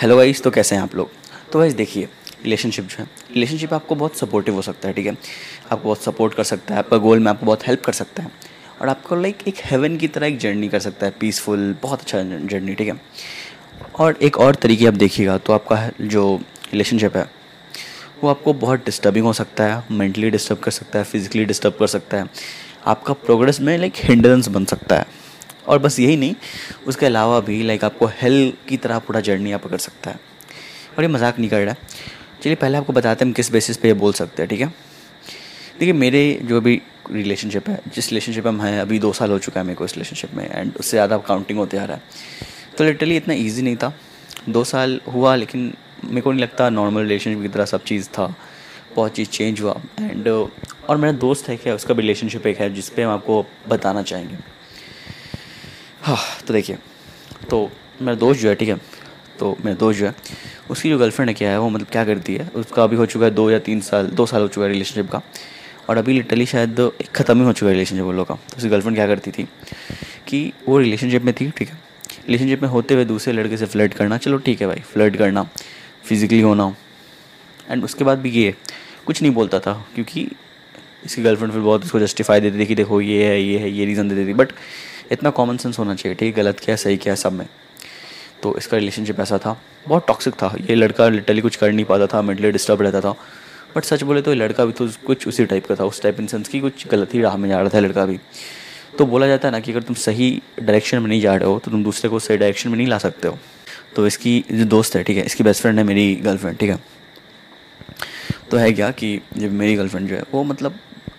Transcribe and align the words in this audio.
Hello 0.00 0.16
guys 0.16 0.42
तो 0.42 0.50
कैसे 0.50 0.74
हैं 0.74 0.82
आप 0.82 0.94
लोग? 0.96 1.10
तो 1.52 1.58
गाइस 1.58 1.72
देखिए 1.74 2.08
रिलेशनशिप 2.44 2.84
जो 2.84 2.96
है 2.98 3.04
रिलेशनशिप 3.34 3.72
आपको 3.74 3.94
बहुत 3.94 4.16
सपोर्टिव 4.16 4.54
हो 4.54 4.62
सकता 4.62 4.88
है, 4.88 4.94
ठीक 4.94 5.06
है? 5.06 5.12
आपको 5.72 5.84
बहुत 5.84 6.02
सपोर्ट 6.02 6.34
कर 6.34 6.44
सकता 6.44 6.74
है, 6.74 6.78
आपका 6.78 6.96
गोल 6.96 7.18
में 7.18 7.30
आपको 7.30 7.46
बहुत 7.46 7.66
हेल्प 7.66 7.82
कर 7.84 7.92
सकता 7.92 8.22
है। 8.22 8.30
और 8.80 8.88
आपको 8.88 9.16
लाइक 9.16 9.38
एक 9.48 9.58
हेवन 9.64 9.96
की 9.96 10.08
तरह 10.08 10.26
एक 10.26 10.38
जर्नी 10.38 10.68
कर 10.68 10.80
सकता 10.80 11.06
है 11.06 11.12
पीसफुल 11.20 11.74
बहुत 11.82 12.00
अच्छा 12.00 12.22
जर्नी 12.22 12.74
ठीक 12.74 12.88
है? 12.88 13.00
और 13.94 14.16
एक 14.22 14.38
और 14.38 14.54
तरीके 14.54 14.86
आप 14.86 14.94
देखिएगा 14.94 15.36
तो 15.38 15.52
आपका 15.52 15.90
जो 16.00 16.24
रिलेशनशिप 16.72 17.16
है, 17.16 17.28
वो 18.22 18.30
आपको 18.30 18.52
बहुत 18.54 18.84
डिस्टर्बिंग 18.84 19.26
हो 19.26 19.32
सकता 19.32 19.64
है 19.64 19.84
मेंटली 19.90 20.30
डिस्टर्ब 20.30 20.58
कर 20.58 20.70
सकता 20.70 20.98
है 20.98 21.04
फिजिकली 21.04 21.44
डिस्टर्ब 21.44 21.76
कर 21.78 21.86
सकता 21.86 22.16
है। 22.16 22.28
आपका 22.86 23.12
प्रोग्रेस 23.14 23.60
में 23.60 23.76
लाइक 23.78 23.92
हिंड्रेंस 23.96 24.48
बन 24.48 24.64
सकता 24.64 24.96
है। 24.96 25.06
और 25.68 25.78
बस 25.78 25.98
यही 26.00 26.16
नहीं, 26.16 26.34
उसके 26.86 27.06
अलावा 27.06 27.40
भी 27.40 27.62
लाइक 27.62 27.84
आपको 27.84 28.06
हेल 28.20 28.52
की 28.68 28.76
तरह 28.76 28.98
पूरा 28.98 29.20
जर्नी 29.20 29.52
आप 29.52 29.66
कर 29.66 29.78
सकता 29.78 30.10
है। 30.10 30.20
और 30.98 31.04
ये 31.04 31.08
मज़ाक 31.08 31.38
नहीं 31.38 31.50
कर 31.50 31.64
रहा। 31.64 31.74
चलिए 32.42 32.54
पहले 32.54 32.78
आपको 32.78 32.92
बताते 32.92 33.24
हैं 33.24 33.30
हम 33.30 33.34
किस 33.34 33.50
बेसिस 33.52 33.76
पे 33.76 33.88
ये 33.88 33.94
बोल 33.94 34.12
सकते 34.12 34.42
हैं, 34.42 34.48
ठीक 34.48 34.60
है? 34.60 34.72
देखिए, 35.78 35.92
मेरे 35.92 36.40
जो 36.42 36.60
भी 36.60 36.80
रिलेशनशिप 37.10 37.68
है, 37.68 37.80
जिस 37.94 38.08
रिलेशनशिप 38.08 38.44
में 38.44 38.52
हम 38.52 38.60
हैं, 38.60 38.80
अभी 38.80 38.98
दो 38.98 39.12
साल 39.12 39.30
हो 39.30 39.38
चुका 39.38 39.60
है 39.60 39.66
मेरे 39.66 39.76
को 39.76 39.84
इस 39.84 39.94
रिलेशनशिप 39.94 40.34
में 40.34 40.48
एंड 40.50 40.72
उससे 40.76 40.90
ज़्यादा 40.90 41.18
काउंटिंग 41.18 41.58
होते 41.58 41.76
आ 41.76 41.84
रहा 41.84 41.96
है। 41.96 42.02
तो 42.78 42.84
लिटरली 42.84 43.16
इतना 43.16 43.34
ईजी 43.34 43.62
नहीं 43.62 43.76
था। 43.76 43.92
दो 44.48 44.64
साल 44.64 45.00
हुआ, 45.12 45.34
लेकिन 45.36 45.72
मेरे 46.04 46.20
को 46.20 46.32
नहीं 46.32 46.42
लगता 46.42 46.68
नॉर्मल 46.70 47.02
रिलेशनशिप 47.02 47.42
की 47.42 47.48
तरह 47.48 47.64
सब 47.64 47.84
चीज़ 47.84 48.08
था। 48.08 48.34
बहुत 48.94 49.14
चीज़ 49.14 49.28
चेंज 49.28 49.60
हुआ 49.60 49.74
एंड 50.00 50.28
और 50.28 50.96
मेरा 50.96 51.12
दोस्त 51.18 51.48
है 51.48 51.56
क्या, 51.56 51.74
उसका 51.74 51.94
भी 51.94 52.02
रिलेशनशिप 52.02 52.46
एक 52.46 52.60
है 52.60 52.72
जिस 52.74 52.88
पे 52.88 53.02
हम 53.02 53.10
आपको 53.10 53.44
बताना 53.68 54.02
चाहेंगे। 54.02 54.36
हाँ 56.02 56.18
तो 56.46 56.54
देखिए 56.54 56.78
तो 57.50 57.70
मेरा 58.00 58.14
दोस्त 58.18 58.40
जो 58.40 58.48
है, 58.48 58.54
ठीक 58.54 58.68
है 58.68 58.76
तो 59.38 59.56
मेरा 59.64 59.76
दोस्त 59.78 59.98
जो 60.00 60.06
है, 60.06 60.14
उसकी 60.70 60.90
जो 60.90 60.98
गर्लफ्रेंड 60.98 61.28
है 61.30 61.34
क्या 61.34 61.50
है, 61.50 61.58
वो 61.60 61.68
मतलब 61.68 61.86
क्या 61.86 62.04
करती 62.04 62.34
है, 62.34 62.46
उसका 62.56 62.82
अभी 62.84 62.96
हो 62.96 63.06
चुका 63.06 63.24
है 63.24 63.30
दो 63.30 63.50
या 63.50 63.58
तीन 63.58 63.80
साल, 63.80 64.06
दो 64.08 64.26
साल 64.26 64.42
हो 64.42 64.48
चुका 64.48 64.66
है 64.66 64.72
रिलेशनशिप 64.72 65.10
का, 65.10 65.22
और 65.88 65.96
अभी 65.96 66.12
लिटरली 66.12 66.46
शायद 66.46 66.90
ख़त्म 67.14 67.38
ही 67.38 67.44
हो 67.44 67.52
चुका 67.52 67.68
है 67.68 67.72
रिलेशनशिप 67.72 68.04
वो 68.04 68.12
लोग 68.12 68.26
का। 68.28 68.34
तो 68.34 68.56
उसकी 68.56 68.68
गर्लफ्रेंड 68.68 68.96
क्या 68.96 69.06
करती 69.06 69.30
थी 69.30 69.46
कि 70.28 70.52
वो 70.68 70.78
रिलेशनशिप 70.78 71.22
में 71.22 71.34
थी, 71.34 71.50
ठीक 71.50 71.68
है 71.68 71.78
रिलेशनशिप 72.26 72.62
में 72.62 72.68
होते 72.68 72.94
हुए 72.94 73.04
दूसरे 73.04 73.32
लड़के 73.32 73.56
से 73.56 73.66
फ्लर्ट 73.66 73.94
करना, 73.94 74.16
चलो 74.18 74.38
ठीक 74.38 74.60
है 74.60 74.66
भाई 74.66 74.80
फ्लर्ट 74.92 75.16
करना 75.16 75.48
फिज़िकली 76.04 76.40
होना 76.40 76.74
एंड 77.70 77.84
उसके 77.84 78.04
बाद 78.04 78.18
भी 78.18 78.30
ये, 78.32 78.54
कुछ 79.06 79.22
नहीं 79.22 79.32
बोलता 79.32 79.58
था, 79.60 79.72
क्योंकि 79.94 80.28
इसकी 81.04 81.22
गर्लफ्रेंड 81.22 81.52
फिर 81.52 81.60
बहुत 81.62 81.84
उसको 81.84 82.00
जस्टिफाई 82.00 82.40
देती 82.40 82.58
थी 82.58 82.66
कि 82.66 82.74
देखो 82.74 83.00
ये 83.00 83.24
है 83.24 83.40
ये 83.42 83.58
है, 83.58 83.70
ये 83.70 83.84
रीज़न 83.84 84.08
देती 84.08 84.26
थी 84.28 84.34
बट 84.34 84.52
इतना 85.10 85.30
कॉमन 85.30 85.56
सेंस 85.56 85.78
होना 85.78 85.94
चाहिए, 85.94 86.14
ठीक 86.14 86.34
गलत 86.34 86.60
क्या, 86.60 86.76
सही 86.76 86.96
क्या, 86.96 87.14
सब 87.14 87.32
में। 87.32 87.46
तो 88.42 88.56
इसका 88.56 88.76
रिलेशनशिप 88.76 89.20
ऐसा 89.20 89.38
था। 89.38 89.56
बहुत 89.88 90.06
टॉक्सिक 90.06 90.34
था। 90.34 90.54
ये 90.60 90.74
लड़का 90.74 91.08
लिटरली 91.08 91.40
कुछ 91.40 91.56
कर 91.56 91.72
नहीं 91.72 91.84
पाता 91.84 92.06
था 92.06 92.22
मेंटली 92.22 92.50
डिस्टर्ब 92.50 92.82
रहता 92.82 93.00
था। 93.00 93.14
बट 93.76 93.84
सच 93.84 94.02
बोले 94.02 94.22
तो 94.22 94.30
ये 94.30 94.36
लड़का 94.36 94.64
भी 94.64 94.72
तो 94.72 94.88
कुछ 95.06 95.26
उसी 95.28 95.44
टाइप 95.44 95.66
का 95.66 95.74
था, 95.74 95.84
उस 95.84 96.02
टाइप 96.02 96.20
इन 96.20 96.26
सेंस 96.26 96.48
की 96.48 96.60
कुछ 96.60 96.86
गलत 96.88 97.14
ही 97.14 97.20
राह 97.20 97.36
में 97.36 97.48
जा 97.48 97.60
रहा 97.60 97.68
था 97.68 97.80
लड़का 97.80 98.06
भी। 98.06 98.18
तो 98.98 99.06
बोला 99.06 99.26
जाता 99.26 99.48
है 99.48 99.52
ना 99.52 99.60
कि 99.60 99.72
अगर 99.72 99.82
तुम 99.82 99.94
सही 99.96 100.30
डायरेक्शन 100.58 100.98
में 100.98 101.08
नहीं 101.08 101.20
जा 101.20 101.34
रहे 101.34 101.48
हो 101.48 101.58
तो 101.58 101.70
तुम 101.70 101.84
दूसरे 101.84 102.10
को 102.10 102.18
सही 102.18 102.36
डायरेक्शन 102.36 102.70
में 102.70 102.76
नहीं 102.76 102.86
ला 102.86 102.98
सकते 102.98 103.28
हो। 103.28 103.38
तो 103.96 104.06
इसकी 104.06 104.44
जो 104.52 104.64
दोस्त 104.64 104.96
है, 104.96 105.02
ठीक 105.02 105.16
है, 105.16 105.24
इसकी 105.24 105.44
बेस्ट 105.44 105.62
फ्रेंड 105.62 105.78
है 105.78 105.84
मेरी 105.84 106.14
गर्लफ्रेंड 106.14 106.58
ठीक 106.58 106.70
है। 106.70 106.78
तो 108.50 108.56
है 108.56 108.72
क्या 108.72 108.90
कि 108.90 109.20
जब 109.36 109.52
मेरी 109.52 109.74
गर्लफ्रेंड 109.76 110.08
जो 110.08 110.14
है, 110.14 110.22
वो 110.32 110.42
मतलब 110.44 110.78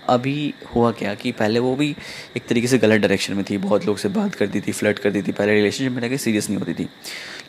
अभी 0.10 0.54
हुआ 0.76 0.92
क्या 0.92 1.14
कि 1.16 1.32
पहले 1.32 1.60
वो 1.60 1.76
भी 1.76 1.96
एक 2.38 2.46
तरीके 2.48 2.68
से 2.68 2.78
गलत 2.78 3.02
डायरेक्शन 3.02 3.34
में 3.34 3.44
थी, 3.50 3.58
बहुत 3.58 3.86
लोग 3.86 3.98
से 3.98 4.10
बात 4.10 4.36
करती 4.36 4.62
थी 4.62 4.72
फ्लर्ट 4.72 5.00
करती 5.00 5.22
थी, 5.22 5.32
पहले 5.32 5.54
रिलेशनशिप 5.54 5.92
में 5.92 6.02
रह 6.02 6.18
सीरियस 6.18 6.50
नहीं 6.50 6.60
होती 6.60 6.74
थी। 6.74 6.88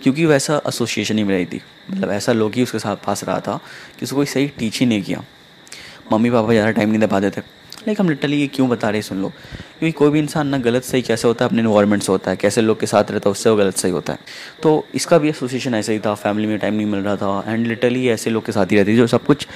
क्योंकि 0.03 0.27
वैसा 0.27 0.61
एसोसिएशन 0.69 1.19
ही 1.19 1.25
मिल 1.25 1.37
रही 1.37 1.47
थी। 1.47 1.61
मतलब 1.91 2.11
ऐसा 2.11 2.33
लोग 2.33 2.55
ही 2.55 2.63
उसके 2.63 2.79
साथ 2.79 2.97
पास 2.97 3.25
रहा 3.25 3.41
था 3.41 3.61
कि 3.99 4.05
उसको 4.05 4.17
कोई 4.17 4.27
सही 4.27 4.49
टीच 4.49 4.79
ही 4.81 4.87
नहीं 4.87 5.03
किया। 5.03 5.25
मम्मी 6.13 6.31
पापा 6.31 6.53
ज़्यादा 6.53 6.71
टाइम 6.71 6.89
नहीं 6.89 7.01
दे 7.01 7.07
पाते 7.07 7.31
थे। 7.31 7.43
लाइक 7.83 8.01
हम 8.01 8.09
लिटरली 8.09 8.41
ये 8.41 8.47
क्यों 8.47 8.69
बता 8.69 8.89
रहे 8.89 9.01
हैं 9.01 9.03
सुन 9.03 9.23
लो। 9.23 9.29
क्योंकि 9.29 9.93
कोई 9.93 10.11
भी 10.11 10.19
इंसान 10.19 10.49
ना 10.49 10.59
गलत 10.59 10.83
सही 10.85 11.03
कैसे 11.03 11.29
होता 11.29 11.45
है, 11.45 11.49
अपने 11.49 11.63
इन्वायरमेंट 11.63 12.03
से 12.03 12.13
होता 12.13 12.31
है। 12.31 12.37
कैसे 12.37 12.61
लोग 12.61 12.81
के 12.81 12.87
साथ 12.87 13.05
रहता 13.11 13.29
है, 13.29 13.33
उससे 13.33 13.51
वो 13.51 13.57
गलत 13.57 13.77
सही 13.77 13.93
होता 13.93 14.13
है। 14.13 14.19
तो 14.63 14.87
इसका 14.95 15.19
भी 15.19 15.29
एसोसिएशन 15.29 15.75
ऐसा 15.75 15.93
ही 15.93 15.99
था 15.99 16.15
फैमिली 16.15 16.49
में 16.49 16.59
टाइम 16.59 16.75
नहीं 16.75 16.87
मिल 16.87 17.01
रहा 17.01 17.17
था। 17.17 17.45
एंड 17.47 17.67
लिटरली 17.67 18.09
ऐसे 18.09 18.31
लोग 18.31 18.47
के 18.47 18.53
साथ 18.53 18.67
ही 18.67 18.77
रहती 18.77 18.97
जो 18.97 19.07
सब 19.07 19.25
कुछ 19.25 19.47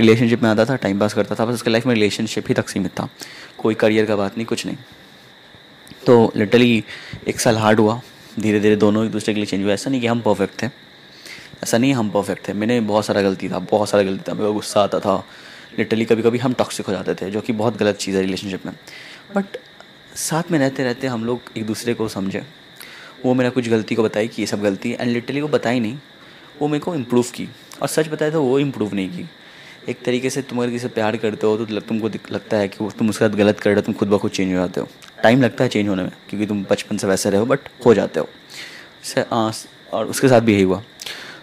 रिलेशनशिप 0.00 0.42
में 0.42 0.50
आता 0.50 0.64
था 0.64 0.76
टाइम 0.76 0.98
पास 0.98 1.14
करता 1.14 1.34
था। 1.34 1.46
बस 1.46 1.54
उसके 1.54 1.70
लाइफ 1.70 1.86
में 1.86 1.94
रिलेशनशिप 1.94 2.44
ही 2.48 2.54
तक 2.54 2.68
सीमित 2.68 2.90
था। 2.90 3.08
कोई 3.58 3.74
करियर 3.74 4.06
का 4.06 4.16
बात 4.16 4.36
नहीं, 4.36 4.46
कुछ 4.46 4.66
नहीं। 4.66 4.76
तो 6.06 6.32
लिटरली 6.36 6.84
एक 7.28 7.40
साल 7.40 7.56
हार्ड 7.56 7.80
हुआ। 7.80 8.00
धीरे 8.40 8.60
धीरे 8.60 8.76
दोनों 8.76 9.04
एक 9.04 9.10
दूसरे 9.10 9.34
के 9.34 9.40
लिए 9.40 9.46
चेंज 9.46 9.64
हुआ। 9.64 9.72
ऐसा 9.72 9.90
नहीं 9.90 10.00
कि 10.00 10.06
हम 10.06 10.20
परफेक्ट 10.20 10.62
थे। 10.62 10.66
ऐसा 11.62 11.78
नहीं 11.78 11.94
हम 11.94 12.10
परफेक्ट 12.10 12.48
थे। 12.48 12.52
मैंने 12.52 12.80
बहुत 12.80 13.06
सारा 13.06 13.22
गलती 13.22 13.48
था, 13.48 13.58
बहुत 13.58 13.88
सारा 13.88 14.02
गलती 14.02 14.22
था। 14.28 14.34
मेरे 14.34 14.46
को 14.46 14.52
गुस्सा 14.52 14.80
आता 14.80 15.00
था। 15.00 15.24
लिटरली 15.78 16.04
कभी 16.04 16.22
कभी 16.22 16.38
हम 16.38 16.52
टॉक्सिक 16.52 16.86
हो 16.86 16.92
जाते 16.92 17.14
थे, 17.14 17.30
जो 17.30 17.40
कि 17.40 17.52
बहुत 17.52 17.76
गलत 17.76 17.96
चीज़ 17.96 18.16
है 18.16 18.22
रिलेशनशिप 18.22 18.66
में। 18.66 18.72
बट 19.36 19.56
साथ 20.16 20.50
में 20.50 20.58
रहते 20.58 20.84
रहते 20.84 21.06
हम 21.06 21.24
लोग 21.24 21.50
एक 21.56 21.66
दूसरे 21.66 21.94
को 21.94 22.08
समझे। 22.08 22.42
वो 23.24 23.34
मेरा 23.34 23.50
कुछ 23.50 23.68
गलती 23.68 23.94
को 23.94 24.02
बताई 24.02 24.28
कि 24.28 24.42
ये 24.42 24.46
सब 24.46 24.62
गलती 24.62 24.90
एंड 24.92 25.10
लिटरली 25.10 25.40
वो 25.40 25.48
बताई 25.48 25.80
नहीं। 25.80 25.98
वो 26.60 26.68
मेरे 26.68 26.84
को 26.84 26.94
इम्प्रूव 26.94 27.24
की, 27.34 27.48
और 27.82 27.88
सच 27.88 28.08
बताया 28.08 28.30
तो 28.30 28.42
वो 28.42 28.58
इम्प्रूव 28.58 28.94
नहीं 28.94 29.08
की। 29.08 29.28
एक 29.88 30.02
तरीके 30.04 30.30
से 30.30 30.42
तुम 30.42 30.58
अगर 30.58 30.70
किसी 30.70 30.88
प्यार 30.88 31.16
करते 31.16 31.46
हो 31.46 31.56
तो 31.56 31.80
तुमको 31.80 32.08
लगता 32.32 32.56
है 32.56 32.68
कि 32.68 32.76
वो, 32.80 32.90
तुम 32.90 33.10
उसके 33.10 33.24
साथ 33.24 33.34
गलत 33.34 33.60
कर 33.60 33.70
रहे 33.70 33.76
हो, 33.76 33.82
तुम 33.82 33.94
खुद 33.94 34.08
ब 34.08 34.18
खुद 34.18 34.30
चेंज 34.30 34.48
हो 34.48 34.58
जाते 34.58 34.80
हो। 34.80 34.88
टाइम 35.22 35.42
लगता 35.42 35.64
है 35.64 35.70
चेंज 35.70 35.88
होने 35.88 36.02
में, 36.02 36.12
क्योंकि 36.28 36.46
तुम 36.46 36.64
बचपन 36.70 36.96
से 36.96 37.06
वैसे 37.06 37.30
रहे 37.30 37.40
हो 37.40 37.46
बट 37.46 37.68
हो 37.86 37.94
जाते 37.94 38.20
हो। 38.20 38.28
और 39.92 40.06
उसके 40.06 40.28
साथ 40.28 40.40
भी 40.40 40.52
यही 40.54 40.62
हुआ। 40.62 40.82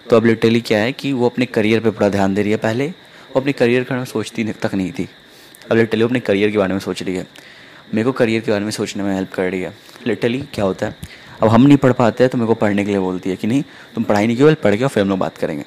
तो 0.10 0.16
अब 0.16 0.26
लिटरली 0.26 0.62
क्या 0.62 0.80
है 0.80 0.92
कि 0.92 1.12
वो 1.14 1.30
अपने 1.30 1.46
करियर 1.46 1.80
पे 1.80 1.90
पूरा 1.92 2.10
ध्यान 2.10 2.34
दे 2.34 2.42
रही 2.42 2.52
है। 2.52 2.58
पहले 2.58 2.92
वो 3.34 3.40
अपने 3.42 3.52
करियर 3.54 3.84
के 3.84 3.90
बारे 3.90 4.00
में 4.00 4.06
सोचती 4.06 4.44
तक 4.44 4.74
नहीं 4.74 4.92
थी। 4.92 5.08
अब 5.72 5.78
लिटरली 5.78 6.04
अपने 6.04 6.20
करियर 6.20 6.52
के 6.52 6.58
बारे 6.58 6.74
में 6.74 6.80
सोच 6.80 7.02
रही 7.04 7.16
है। 7.16 7.26
मेरे 7.94 8.04
को 8.06 8.12
करियर 8.12 8.42
के 8.42 8.52
बारे 8.52 8.64
में 8.64 8.72
सोचने 8.72 9.04
में 9.04 9.14
हेल्प 9.16 9.32
कर 9.34 9.50
रही 9.52 9.62
है। 9.62 9.74
लिटरली 10.08 10.42
क्या 10.54 10.66
होता 10.66 10.86
है? 10.86 10.96
अब 11.42 11.50
हम 11.50 11.62
नहीं 11.62 11.78
पढ़ 11.78 11.92
पाते 11.94 12.24
हैं 12.24 12.32
तो 12.32 12.38
मेरे 12.38 12.48
को 12.48 12.54
पढ़ने 12.56 12.84
के 12.86 12.92
लिए 12.92 13.00
बोलती 13.00 13.30
है 13.30 13.36
कि 13.36 13.48
नहीं, 13.48 13.64
तुम 13.96 14.04
पढ़ाई 14.04 14.28
नहीं 14.28 14.38
केवल 14.38 14.54
पढ़ 14.54 14.76
के 14.76 14.84
और 14.84 14.90
फिर 14.90 15.04
हम 15.04 15.10
लोग 15.10 15.20
बात 15.20 15.38
करेंगे। 15.38 15.64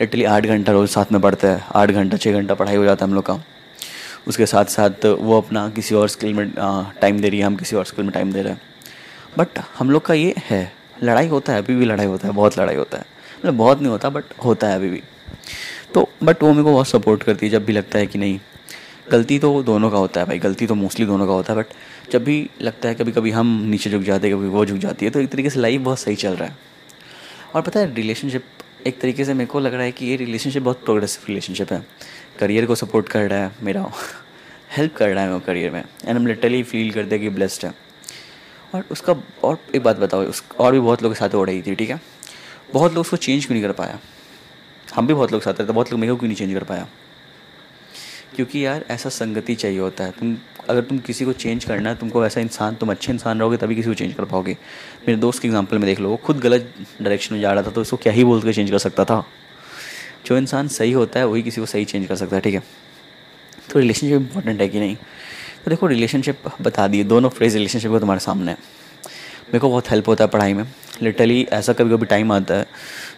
लिटरली 0.00 0.24
आठ 0.24 0.46
घंटा 0.46 0.72
रोज़ 0.72 0.90
साथ 0.90 1.12
में 1.12 1.20
पढ़ते 1.20 1.46
हैं। 1.46 1.64
आठ 1.74 1.90
घंटा 1.90 2.16
छः 2.16 2.32
घंटा 2.32 2.54
पढ़ाई 2.54 2.76
हो 2.76 2.84
जाता 2.84 3.04
है 3.04 3.10
हम 3.10 3.14
लोग 3.14 3.26
का। 3.26 3.38
उसके 4.28 4.46
साथ 4.46 4.64
साथ 4.64 5.04
वो 5.06 5.40
अपना 5.40 5.68
किसी 5.70 5.94
और 5.94 6.08
स्किल 6.08 6.34
में 6.34 6.50
टाइम 7.00 7.20
दे 7.20 7.28
रही 7.28 7.40
है। 7.40 7.46
हम 7.46 7.56
किसी 7.56 7.76
और 7.76 7.84
स्किल 7.84 8.04
में 8.04 8.12
टाइम 8.12 8.32
दे 8.32 8.42
रहे 8.42 8.52
हैं। 8.52 8.60
बट 9.38 9.58
हम 9.78 9.90
लोग 9.90 10.04
का 10.06 10.14
ये 10.14 10.34
है। 10.38 10.72
लड़ाई 11.02 11.26
होता 11.26 11.52
है, 11.52 11.58
अभी 11.58 11.74
भी 11.74 11.84
लड़ाई 11.84 12.06
होता 12.06 12.28
है, 12.28 12.34
बहुत 12.34 12.58
लड़ाई 12.58 12.76
होता 12.76 12.98
है। 12.98 13.04
मतलब 13.38 13.54
बहुत 13.54 13.80
नहीं 13.80 13.90
होता 13.90 14.08
बट 14.08 14.24
होता 14.44 14.68
है 14.68 14.74
अभी 14.74 14.88
भी। 14.88 15.02
तो 15.94 16.08
बट 16.22 16.42
वो 16.42 16.50
मेरे 16.50 16.62
को 16.62 16.72
बहुत 16.72 16.88
सपोर्ट 16.88 17.22
करती 17.22 17.46
है 17.46 17.52
जब 17.52 17.64
भी 17.64 17.72
लगता 17.72 17.98
है 17.98 18.06
कि 18.06 18.18
नहीं। 18.18 18.38
गलती 19.10 19.38
तो 19.38 19.62
दोनों 19.62 19.90
का 19.90 19.98
होता 19.98 20.20
है 20.20 20.26
भाई, 20.26 20.38
गलती 20.38 20.66
तो 20.66 20.74
मोस्टली 20.74 21.06
दोनों 21.06 21.26
का 21.26 21.32
होता 21.32 21.52
है 21.52 21.58
बट 21.58 22.10
जब 22.12 22.24
भी 22.24 22.50
लगता 22.62 22.88
है 22.88 22.94
कभी 22.94 23.12
कभी 23.12 23.30
हम 23.30 23.46
नीचे 23.64 23.90
झुक 23.90 24.02
जाते 24.02 24.28
हैं, 24.28 24.36
कभी 24.36 24.48
वो 24.48 24.64
झुक 24.66 24.78
जाती 24.78 25.04
है 25.04 25.10
तो 25.10 25.20
एक 25.20 25.30
तरीके 25.30 25.50
से 25.50 25.60
लाइफ 25.60 25.80
बहुत 25.80 25.98
सही 25.98 26.16
चल 26.16 26.36
रहा 26.36 26.48
है। 26.48 26.56
और 27.54 27.62
पता 27.62 27.80
है 27.80 27.94
रिलेशनशिप 27.94 28.44
एक 28.86 29.00
तरीके 29.00 29.24
से 29.24 29.34
मेरे 29.34 29.46
को 29.46 29.60
लग 29.60 29.74
रहा 29.74 29.82
है 29.82 29.92
कि 29.92 30.06
ये 30.06 30.16
रिलेशनशिप 30.16 30.62
बहुत 30.62 30.84
प्रोग्रेसिव 30.84 31.24
रिलेशनशिप 31.28 31.72
है। 31.72 31.84
करियर 32.38 32.66
को 32.66 32.74
सपोर्ट 32.74 33.08
कर 33.08 33.28
रहा 33.30 33.38
है 33.38 33.52
मेरा 33.62 33.86
हेल्प 34.76 34.94
कर 34.96 35.08
रहा 35.08 35.24
है 35.24 35.30
मेरे 35.30 35.44
करियर 35.46 35.70
में 35.70 35.80
एंड 35.80 36.16
हम 36.16 36.26
लिटरली 36.26 36.62
फील 36.62 36.90
करते 36.90 37.14
हैं 37.14 37.24
कि 37.24 37.30
ब्लेस्ड 37.30 37.64
है। 37.66 37.72
और 38.74 38.84
उसका 38.90 39.14
और 39.44 39.58
एक 39.74 39.82
बात 39.82 39.98
बताओ, 39.98 40.22
उस 40.22 40.42
और 40.58 40.72
भी 40.72 40.80
बहुत 40.80 41.02
लोग 41.02 41.12
के 41.12 41.18
साथ 41.18 41.34
हो 41.34 41.44
रही 41.44 41.62
थी, 41.62 41.74
ठीक 41.74 41.90
है? 41.90 42.00
बहुत 42.72 42.94
लोग 42.94 43.00
उसको 43.00 43.16
चेंज 43.16 43.46
क्यों 43.46 43.54
नहीं 43.54 43.66
कर 43.66 43.72
पाया? 43.72 43.98
हम 44.94 45.06
भी 45.06 45.14
बहुत 45.14 45.32
लोग 45.32 45.42
साथ 45.42 45.54
रहते 45.60 45.72
बहुत 45.72 45.90
लोग 45.90 46.00
मेरे 46.00 46.12
को 46.12 46.18
क्यों 46.18 46.28
नहीं 46.28 46.38
चेंज 46.38 46.54
कर 46.54 46.64
पाया? 46.64 46.88
क्योंकि 48.36 48.66
यार 48.66 48.84
ऐसा 48.90 49.08
संगति 49.08 49.54
चाहिए 49.54 49.78
होता 49.78 50.04
है। 50.04 50.10
तुम, 50.10 50.36
अगर 50.68 50.80
तुम 50.80 50.98
किसी 50.98 51.24
को 51.24 51.32
चेंज 51.32 51.64
करना 51.64 51.88
है, 51.88 51.96
तुमको 51.96 52.26
ऐसा 52.26 52.40
इंसान, 52.40 52.74
तुम 52.74 52.90
अच्छे 52.90 53.12
इंसान 53.12 53.38
रहोगे, 53.38 53.56
तभी 53.56 53.74
किसी 53.74 53.88
को 53.88 53.94
चेंज 53.94 54.14
कर 54.14 54.24
पाओगे। 54.24 54.56
मेरे 55.08 55.16
दोस्त 55.16 55.42
के 55.42 55.48
एग्ज़ाम्पल 55.48 55.78
में 55.78 55.86
देख 55.86 56.00
लो, 56.00 56.08
वो 56.08 56.16
खुद 56.16 56.38
गलत 56.38 56.74
डायरेक्शन 57.02 57.34
में 57.34 57.40
जा 57.40 57.52
रहा 57.52 57.62
था 57.62 57.70
तो 57.70 57.80
उसको 57.80 57.96
क्या 57.96 58.12
ही 58.12 58.24
बोल 58.24 58.42
के 58.42 58.52
चेंज 58.52 58.70
कर 58.70 58.78
सकता 58.78 59.04
था? 59.04 59.24
जो 60.26 60.36
इंसान 60.36 60.68
सही 60.68 60.92
होता 60.92 61.20
है, 61.20 61.26
वही 61.26 61.42
किसी 61.42 61.60
को 61.60 61.66
सही 61.66 61.84
चेंज 61.84 62.06
कर 62.06 62.16
सकता 62.16 62.36
है, 62.36 62.42
ठीक 62.42 62.54
है? 62.54 62.62
तो 63.72 63.78
रिलेशनशिप 63.78 64.20
इंपॉर्टेंट 64.20 64.60
है 64.60 64.68
कि 64.68 64.80
नहीं? 64.80 64.96
तो 65.64 65.70
देखो 65.70 65.86
रिलेशनशिप 65.86 66.42
बता 66.60 66.88
दिए, 66.88 67.04
दोनों 67.04 67.28
फ्रेज 67.28 67.54
रिलेशनशिप 67.54 67.90
को 67.90 67.98
तुम्हारे 67.98 68.20
सामने 68.20 68.50
है। 68.50 68.58
मेरे 69.44 69.58
को 69.58 69.68
बहुत 69.68 69.90
हेल्प 69.90 70.08
होता 70.08 70.24
है 70.24 70.30
पढ़ाई 70.30 70.54
में। 70.54 70.64
लिटरली 71.02 71.46
ऐसा 71.52 71.72
कभी 71.72 71.90
कभी 71.90 72.06
टाइम 72.06 72.32
आता 72.32 72.54
है 72.54 72.66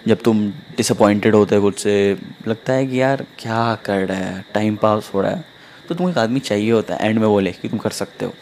जब 0.06 0.20
तुम 0.22 0.48
डिसअपॉइंटेड 0.76 1.34
होते 1.34 1.56
हो 1.56 1.62
खुद 1.62 1.74
से, 1.74 2.18
लगता 2.48 2.72
है 2.72 2.86
कि 2.86 3.00
यार 3.00 3.24
क्या 3.38 3.74
कर 3.84 4.06
रहा 4.06 4.18
है 4.18 4.44
टाइम 4.54 4.76
पास 4.76 5.10
हो 5.14 5.20
रहा 5.20 5.30
है 5.30 5.44
तो 5.88 5.94
तुम्हें 5.94 6.12
एक 6.12 6.18
आदमी 6.18 6.40
चाहिए 6.40 6.70
होता 6.72 6.94
है 6.94 7.08
एंड 7.08 7.18
में 7.18 7.28
बोले 7.28 7.52
कि 7.52 7.68
तुम 7.68 7.78
कर 7.78 7.90
सकते 7.90 8.24
हो। 8.24 8.34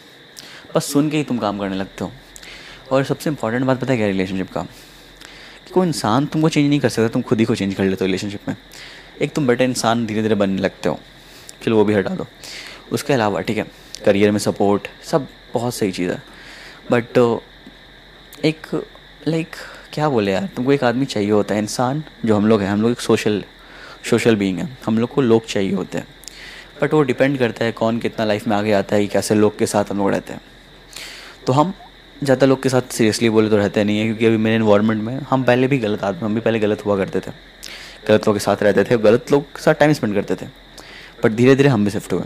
बस 0.75 0.91
सुन 0.93 1.09
के 1.09 1.17
ही 1.17 1.23
तुम 1.23 1.37
काम 1.37 1.59
करने 1.59 1.75
लगते 1.75 2.03
हो। 2.03 2.11
और 2.91 3.03
सबसे 3.03 3.29
इंपॉर्टेंट 3.29 3.65
बात 3.65 3.79
पता 3.79 3.91
है 3.91 3.97
क्या 3.97 4.07
रिलेशनशिप 4.07 4.51
का? 4.51 4.61
कि 4.61 5.71
कोई 5.73 5.87
इंसान 5.87 6.25
तुमको 6.25 6.49
चेंज 6.49 6.69
नहीं 6.69 6.79
कर 6.79 6.89
सकता, 6.89 7.07
तुम 7.07 7.21
खुद 7.21 7.39
ही 7.39 7.45
को 7.45 7.55
चेंज 7.55 7.73
कर 7.73 7.83
लेते 7.83 8.03
हो 8.03 8.05
रिलेशनशिप 8.05 8.47
में। 8.47 8.55
एक 9.21 9.33
तुम 9.33 9.47
बेटर 9.47 9.63
इंसान 9.63 10.05
धीरे 10.05 10.21
धीरे 10.21 10.35
बनने 10.35 10.61
लगते 10.61 10.89
हो 10.89 10.99
चलो 11.63 11.77
वो 11.77 11.85
भी 11.85 11.93
हटा 11.93 12.15
दो। 12.15 12.27
उसके 12.91 13.13
अलावा, 13.13 13.41
ठीक 13.41 13.57
है 13.57 13.65
करियर 14.05 14.31
में 14.31 14.39
सपोर्ट 14.39 14.87
सब 15.03 15.27
बहुत 15.53 15.75
सही 15.75 15.91
चीज़ 15.91 16.11
है। 16.11 16.21
बट 16.91 17.17
एक 18.45 18.67
लाइक 19.27 19.55
क्या 19.93 20.09
बोले 20.09 20.31
यार? 20.31 20.49
तुमको 20.55 20.71
एक 20.73 20.83
आदमी 20.83 21.05
चाहिए 21.05 21.31
होता 21.31 21.55
है 21.55 21.61
इंसान 21.61 22.03
जो 22.25 22.35
हम 22.35 22.47
लोग 22.47 22.61
हैं, 22.61 22.69
हम 22.69 22.81
लोग 22.81 22.91
एक 22.91 22.99
सोशल 22.99 23.43
सोशल 24.09 24.35
बींग 24.35 24.57
है। 24.59 24.67
हम 24.85 24.97
लोग 24.99 25.09
को 25.09 25.21
लोग 25.21 25.45
चाहिए 25.45 25.73
होते 25.73 25.97
हैं। 25.97 26.07
बट 26.81 26.93
वो 26.93 27.01
डिपेंड 27.03 27.37
करता 27.39 27.65
है 27.65 27.71
कौन 27.71 27.99
कितना 27.99 28.25
लाइफ 28.25 28.47
में 28.47 28.55
आगे 28.57 28.71
आता 28.73 28.95
है, 28.95 29.07
कैसे 29.07 29.35
लोग 29.35 29.57
के 29.57 29.65
साथ 29.65 29.91
हम 29.91 29.97
लोग 29.97 30.09
रहते 30.11 30.33
हैं। 30.33 30.41
तो 31.47 31.53
हम 31.53 31.73
ज़्यादा 32.23 32.47
लोग 32.47 32.61
के 32.63 32.69
साथ 32.69 32.93
सीरियसली 32.93 33.29
बोले 33.29 33.49
तो 33.49 33.57
रहते 33.57 33.83
नहीं 33.83 33.99
है, 33.99 34.05
क्योंकि 34.05 34.25
अभी 34.25 34.37
मेरे 34.37 34.55
इन्वायरमेंट 34.55 35.03
में 35.03 35.19
हम 35.29 35.43
पहले 35.43 35.67
भी 35.67 35.77
गलत 35.77 36.03
आदमी, 36.03 36.21
हम 36.21 36.35
भी 36.35 36.41
पहले 36.41 36.59
गलत 36.59 36.85
हुआ 36.85 36.97
करते 36.97 37.19
थे। 37.19 37.31
गलत 38.07 38.27
लोग 38.27 38.35
के 38.35 38.39
साथ 38.39 38.63
रहते 38.63 38.83
थे, 38.83 38.97
गलत 38.97 39.31
लोग 39.31 39.43
के 39.55 39.61
साथ 39.61 39.73
टाइम 39.73 39.93
स्पेंड 39.93 40.13
करते 40.15 40.35
थे। 40.35 40.45
बट 41.23 41.31
धीरे 41.31 41.55
धीरे 41.55 41.69
हम 41.69 41.85
भी 41.85 41.91
शिफ्ट 41.91 42.13
हुए। 42.13 42.23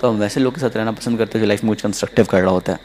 तो 0.00 0.08
हम 0.08 0.18
वैसे 0.18 0.40
लोग 0.40 0.54
के 0.54 0.60
साथ 0.60 0.76
रहना 0.76 0.92
पसंद 0.92 1.18
करते 1.18 1.38
हैं 1.38 1.44
जो 1.44 1.48
लाइफ 1.48 1.64
में 1.64 1.68
कुछ 1.68 1.82
कंस्ट्रक्टिव 1.82 2.24
कर 2.24 2.42
रहा 2.42 2.50
होता 2.50 2.72
है। 2.72 2.78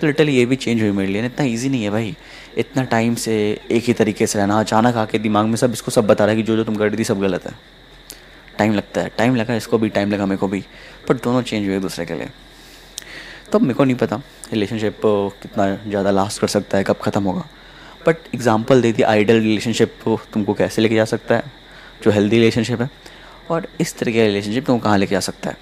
तो 0.00 0.06
लिटरली 0.06 0.32
ये 0.32 0.46
भी 0.46 0.56
चेंज 0.56 0.80
हुई 0.82 0.90
मेरे 0.90 1.12
लिए, 1.12 1.24
इतना 1.26 1.44
ईजी 1.46 1.68
नहीं 1.68 1.84
है 1.84 1.90
भाई। 1.90 2.16
इतना 2.56 2.82
टाइम 2.84 3.14
से 3.16 3.34
एक 3.70 3.84
ही 3.84 3.92
तरीके 3.92 4.26
से 4.26 4.38
रहना, 4.38 4.58
अचानक 4.60 4.96
आके 4.96 5.18
दिमाग 5.18 5.46
में 5.46 5.56
सब 5.56 5.72
इसको 5.72 5.90
सब 5.90 6.06
बता 6.06 6.24
रहा 6.24 6.30
है 6.30 6.36
कि 6.36 6.42
जो 6.42 6.56
जो 6.56 6.64
तुम 6.64 6.76
कर 6.76 6.88
रही 6.88 6.98
थी 6.98 7.04
सब 7.04 7.20
गलत 7.20 7.46
है। 7.46 7.52
टाइम 8.58 8.74
लगता 8.74 9.00
है 9.00 9.10
टाइम 9.18 9.36
लगा 9.36 9.54
इसको 9.56 9.78
भी 9.78 9.88
टाइम 9.90 10.12
लगा 10.12 10.26
मेरे 10.26 10.38
को 10.38 10.48
भी 10.48 10.64
बट 11.08 11.22
दोनों 11.24 11.42
चेंज 11.42 11.66
हुए 11.66 11.76
एक 11.76 11.82
दूसरे 11.82 12.06
के 12.06 12.14
लिए। 12.14 12.28
तो 13.52 13.58
मेरे 13.60 13.74
को 13.74 13.84
नहीं 13.84 13.96
पता 13.96 14.20
रिलेशनशिप 14.52 15.00
कितना 15.04 15.74
ज़्यादा 15.78 16.10
लास्ट 16.10 16.40
कर 16.40 16.48
सकता 16.48 16.78
है, 16.78 16.84
कब 16.84 16.96
ख़त्म 17.02 17.22
होगा। 17.22 17.46
बट 18.06 18.16
एग्ज़ाम्पल 18.34 18.82
दे 18.82 18.92
दी 18.92 19.02
आइडल 19.04 19.40
रिलेशनशिप 19.40 19.94
तुमको 20.32 20.54
कैसे 20.54 20.82
लेके 20.82 20.94
जा 20.94 21.04
सकता 21.06 21.34
है, 21.34 21.52
जो 22.02 22.10
हेल्दी 22.10 22.36
रिलेशनशिप 22.36 22.80
है, 22.80 22.88
और 23.50 23.68
इस 23.80 23.96
तरह 23.98 24.12
का 24.12 24.22
रिलेशनशिप 24.22 24.66
तुमको 24.66 24.84
कहाँ 24.84 24.98
लेके 24.98 25.14
जा 25.14 25.20
सकता 25.20 25.50
है। 25.50 25.56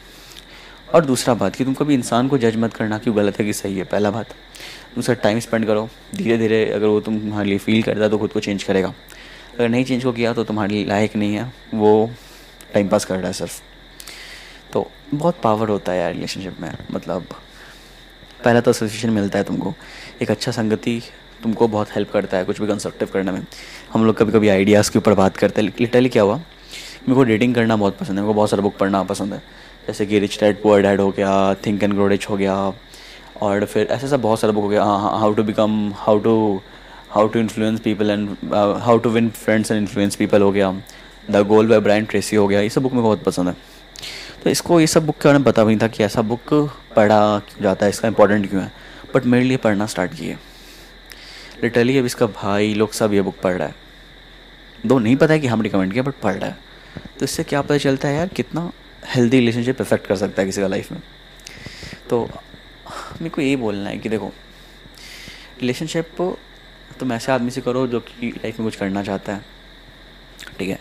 और 0.94 1.04
दूसरा 1.04 1.34
बात 1.34 1.56
कि 1.56 1.64
तुम 1.64 1.74
कभी 1.74 1.94
इंसान 1.94 2.28
को 2.28 2.38
जज 2.38 2.56
मत 2.56 2.74
करना 2.74 2.98
क्यों 2.98 3.16
गलत 3.16 3.38
है 3.38 3.44
कि 3.46 3.52
सही 3.52 3.78
है, 3.78 3.84
पहला 3.84 4.10
बात। 4.10 4.34
दूसरा 4.94 5.14
टाइम 5.14 5.38
स्पेंड 5.40 5.66
करो। 5.66 5.88
धीरे 6.14 6.36
धीरे 6.38 6.64
अगर 6.70 6.86
वो 6.86 7.00
तुम्हारे 7.00 7.48
लिए 7.48 7.58
फील 7.58 7.82
करता 7.82 8.02
है 8.02 8.08
तो 8.10 8.18
खुद 8.18 8.32
को 8.32 8.40
चेंज 8.40 8.62
करेगा। 8.62 8.88
अगर 9.54 9.68
नहीं 9.68 9.84
चेंज 9.84 10.04
को 10.04 10.12
किया 10.12 10.32
तो 10.32 10.44
तुम्हारे 10.44 10.74
लिए 10.74 10.84
लायक 10.84 11.16
नहीं 11.16 11.34
है। 11.34 11.52
वो 11.74 12.10
टाइम 12.74 12.88
पास 12.88 13.04
कर 13.04 13.16
रहा 13.16 13.26
है 13.26 13.32
सिर्फ़। 13.32 13.60
तो 14.72 14.90
बहुत 15.14 15.40
पावर 15.42 15.68
होता 15.68 15.92
है 15.92 15.98
यार 15.98 16.12
रिलेशनशिप 16.12 16.60
में 16.60 16.70
मतलब 16.92 17.26
पहला 18.44 18.60
तो 18.60 18.70
एसोसिएशन 18.70 19.10
मिलता 19.10 19.38
है 19.38 19.44
तुमको। 19.44 19.74
एक 20.22 20.30
अच्छा 20.30 20.52
संगति 20.52 21.00
तुमको 21.42 21.68
बहुत 21.68 21.94
हेल्प 21.96 22.10
करता 22.12 22.36
है 22.36 22.44
कुछ 22.44 22.60
भी 22.60 22.66
कंस्ट्रक्टिव 22.66 23.08
करने 23.12 23.32
में। 23.32 23.46
हम 23.92 24.04
लोग 24.06 24.16
कभी 24.16 24.32
कभी 24.32 24.48
आइडियाज़ 24.48 24.90
के 24.90 24.98
ऊपर 24.98 25.14
बात 25.14 25.36
करते 25.36 25.62
हैं। 25.62 25.72
लिटरली 25.80 26.08
क्या 26.08 26.22
हुआ? 26.22 26.36
मेरे 26.36 27.14
को 27.14 27.22
रीडिंग 27.22 27.54
करना 27.54 27.76
बहुत 27.76 27.96
पसंद 27.98 28.10
है। 28.10 28.14
मेरे 28.14 28.26
को 28.26 28.34
बहुत 28.34 28.50
सारा 28.50 28.62
बुक 28.62 28.76
पढ़ना 28.76 29.02
पसंद 29.02 29.32
है। 29.32 29.42
जैसे 29.86 30.06
कि 30.06 30.18
रिच 30.18 30.38
डैड 30.40 30.62
पुअर 30.62 30.82
डैड 30.82 31.00
हो 31.00 31.10
गया 31.10 31.54
थिंक 31.66 31.82
एंड 31.82 31.94
ग्रो 31.94 32.06
रिच 32.06 32.28
हो 32.30 32.36
गया। 32.36 32.54
और 33.42 33.64
फिर 33.64 33.86
ऐसे 33.90 34.08
सब 34.08 34.22
बहुत 34.22 34.40
सारा 34.40 34.52
बुक 34.52 34.62
हो 34.64 34.68
गया 34.68 34.84
how 34.84 35.32
to 35.34 35.42
become 35.42 35.92
how 35.96 36.18
to 36.18 36.60
how 37.10 37.28
to 37.28 37.38
influence 37.38 37.80
people 37.80 38.10
and 38.10 38.28
how 38.54 38.98
to 38.98 39.10
win 39.10 39.28
friends 39.30 39.70
and 39.70 39.80
influence 39.80 40.16
people 40.16 40.42
हो 40.42 40.50
गया। 40.52 40.70
The 41.30 41.46
goal 41.46 41.68
by 41.68 41.80
Brian 41.80 42.06
Tracy 42.08 42.36
हो 42.36 42.46
गया। 42.48 42.60
ये 42.60 42.68
सब 42.68 42.82
बुक 42.82 42.92
को 42.92 43.02
बहुत 43.02 43.22
पसंद 43.24 43.48
है। 43.48 43.54
तो 44.44 44.50
इसको, 44.50 44.80
ये 44.80 44.86
सब 44.86 45.06
बुक 45.06 45.16
के 45.16 45.28
बारे 45.28 45.38
में 45.38 45.44
पता 45.44 45.64
भी 45.64 45.74
नहीं 45.74 45.82
था 45.82 45.88
कि 45.88 46.04
ऐसा 46.04 46.22
बुक 46.22 46.54
पढ़ा 46.96 47.40
जाता 47.62 47.86
है, 47.86 47.90
इसका 47.90 48.08
इंपॉर्टेंट 48.08 48.48
क्यों 48.50 48.62
है। 48.62 48.72
बट 49.14 49.26
मेरे 49.26 49.44
लिए 49.44 49.56
पढ़ना 49.56 49.86
स्टार्ट 49.86 50.14
किए। 50.14 50.36
लिटरली 51.62 51.98
अब 51.98 52.04
इसका 52.04 52.26
भाई 52.26 52.72
लोग 52.74 52.92
सब 52.92 53.12
ये 53.14 53.22
बुक 53.22 53.36
पढ़ 53.42 53.54
रहा 53.54 53.68
है। 53.68 53.74
दो, 54.86 54.98
नहीं 54.98 55.16
पता 55.16 55.32
है 55.34 55.40
कि 55.40 55.46
हम 55.46 55.62
रिकमेंड 55.62 55.92
किया 55.92 56.02
बट 56.02 56.14
पढ़ 56.22 56.34
रहा 56.34 56.50
है। 56.50 56.58
तो 57.18 57.24
इससे 57.24 57.44
क्या 57.44 57.62
पता 57.62 57.78
चलता 57.78 58.08
है 58.08 58.16
यार, 58.16 58.28
कितना 58.28 58.70
हेल्दी 59.06 59.38
रिलेशनशिप 59.38 59.80
इफ़ेक्ट 59.80 60.06
कर 60.06 60.16
सकता 60.16 60.42
है 60.42 60.46
किसी 60.46 60.60
का 60.60 60.66
लाइफ 60.66 60.92
में। 60.92 61.00
तो 62.10 62.28
मेरे 63.22 63.30
को 63.30 63.40
यही 63.40 63.56
बोलना 63.56 63.90
है 63.90 63.98
कि 63.98 64.08
देखो 64.08 64.32
रिलेशनशिप 65.60 66.16
तुम 67.00 67.12
ऐसे 67.12 67.32
आदमी 67.32 67.50
से 67.50 67.60
करो 67.60 67.86
जो 67.86 68.00
कि 68.00 68.28
लाइफ 68.28 68.58
में 68.60 68.66
कुछ 68.66 68.76
करना 68.76 69.02
चाहता 69.02 69.32
है, 69.32 69.44
ठीक 70.58 70.68
है? 70.68 70.78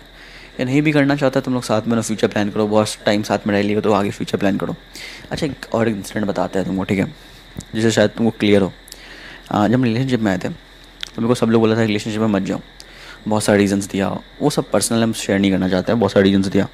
या 0.59 0.65
नहीं 0.65 0.81
भी 0.81 0.91
करना 0.91 1.15
चाहता 1.15 1.39
तुम 1.39 1.53
लोग 1.53 1.63
साथ 1.63 1.81
में 1.81 1.95
ना 1.95 2.01
फ्यूचर 2.01 2.27
प्लान 2.27 2.49
करो 2.49 2.67
बहुत 2.67 2.97
टाइम 3.05 3.23
साथ 3.23 3.47
में 3.47 3.53
रह 3.53 3.61
लिया 3.61 3.81
तो 3.81 3.93
आगे 3.93 4.09
फ्यूचर 4.11 4.37
प्लान 4.37 4.57
करो। 4.57 4.75
अच्छा 5.31 5.45
एक 5.45 5.65
और 5.73 5.89
एक 5.89 5.95
इंसिडेंट 5.95 6.27
बताते 6.27 6.59
हैं 6.59 6.67
तुमको, 6.67 6.83
ठीक 6.83 6.99
है? 6.99 7.05
जिससे 7.73 7.91
शायद 7.91 8.09
तुमको 8.09 8.37
क्लियर 8.39 8.61
हो। 8.61 8.71
जब 9.51 9.73
हम 9.73 9.83
रिलेशनशिप 9.83 10.19
में 10.19 10.31
आए 10.31 10.37
थे 10.37 10.49
तो 10.49 11.21
मेरे 11.21 11.27
को 11.27 11.35
सब 11.35 11.49
लोग 11.49 11.61
बोला 11.61 11.75
था 11.75 11.83
रिलेशनशिप 11.83 12.21
में 12.21 12.27
मत 12.29 12.41
जाओ। 12.43 12.59
बहुत 13.27 13.43
सारे 13.43 13.57
रीजंस 13.57 13.85
दिया 13.85 14.09
वो 14.41 14.49
सब 14.49 14.69
पर्सनल 14.71 15.03
हम 15.03 15.13
शेयर 15.15 15.39
नहीं 15.39 15.51
करना 15.51 15.69
चाहते 15.69 15.91
हैं 15.91 15.99
बहुत 15.99 16.11
सारे 16.11 16.23
रीजंस 16.23 16.47
दिया। 16.47 16.67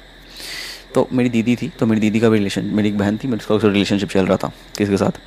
तो 0.94 1.08
मेरी 1.12 1.28
दीदी 1.28 1.56
थी 1.56 1.68
तो 1.68 1.86
मेरी 1.86 2.00
दीदी 2.00 2.20
का 2.20 2.28
भी 2.28 2.38
रिलेशन 2.38 2.64
मेरी 2.64 2.88
एक 2.88 2.98
बहन 2.98 3.16
थी 3.16 3.28
मेरे 3.28 3.54
उसका 3.54 3.68
रिलेशनशिप 3.68 4.08
चल 4.08 4.26
रहा 4.26 4.36
था 4.36 4.52
किसी 4.78 4.90
के 4.90 4.96
साथ। 4.96 5.20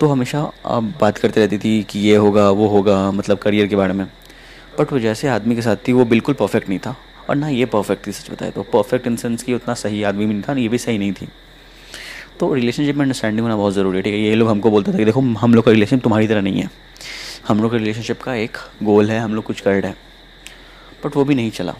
तो 0.00 0.06
हमेशा 0.06 0.52
आप 0.66 0.82
बात 1.00 1.18
करते 1.18 1.40
रहती 1.40 1.58
थी 1.58 1.82
कि 1.82 1.98
ये 1.98 2.16
होगा, 2.16 2.50
वो 2.50 2.66
होगा 2.68 3.10
मतलब 3.10 3.38
करियर 3.38 3.66
के 3.66 3.76
बारे 3.76 3.92
में। 3.92 4.06
बट 4.78 4.92
वो 4.92 4.98
जैसे 4.98 5.28
आदमी 5.28 5.54
के 5.54 5.62
साथ 5.62 5.76
थी, 5.88 5.92
वो 5.92 6.04
बिल्कुल 6.04 6.34
परफेक्ट 6.34 6.68
नहीं 6.68 6.78
था। 6.78 6.96
और 7.30 7.36
ना 7.36 7.48
ये 7.48 7.64
परफेक्ट 7.64 8.06
थी, 8.06 8.12
सच 8.12 8.30
बताए 8.30 8.50
तो। 8.50 8.62
परफेक्ट 8.62 9.06
इन 9.06 9.16
सेंस 9.16 9.42
की 9.42 9.54
उतना 9.54 9.74
सही 9.74 10.02
आदमी 10.02 10.26
भी 10.26 10.32
नहीं 10.32 10.42
था, 10.42 10.52
ये 10.52 10.68
भी 10.68 10.78
सही 10.78 10.98
नहीं 10.98 11.12
थी। 11.12 11.28
तो 12.40 12.54
रिलेशनशिप 12.54 12.94
में 12.94 13.02
अंडरस्टैंडिंग 13.02 13.40
होना 13.40 13.56
बहुत 13.56 13.74
ज़रूरी 13.74 13.96
है, 13.96 14.02
ठीक 14.02 14.14
है? 14.14 14.20
ये 14.20 14.34
लोग 14.34 14.48
हमको 14.48 14.70
बोलते 14.70 14.92
थे 14.92 14.96
कि 14.96 15.04
देखो, 15.04 15.20
हम 15.20 15.54
लोग 15.54 15.64
का 15.64 15.70
रिलेशन 15.70 15.98
तुम्हारी 15.98 16.28
तरह 16.28 16.40
नहीं 16.40 16.60
है। 16.60 16.70
हम 17.48 17.62
लोग 17.62 17.70
का 17.70 17.76
रिलेशनशिप 17.76 18.22
का 18.22 18.34
एक 18.34 18.56
गोल 18.82 19.10
है, 19.10 19.18
हम 19.20 19.34
लोग 19.34 19.44
कुछ 19.44 19.60
कर 19.60 19.70
रहे 19.70 19.86
हैं। 19.86 19.96
बट 21.04 21.16
वो 21.16 21.24
भी 21.24 21.34
नहीं 21.34 21.50
चला। 21.50 21.74